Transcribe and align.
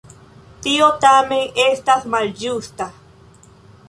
Tio 0.67 0.87
tamen 1.03 1.59
estas 1.63 2.07
malĝusta. 2.13 2.89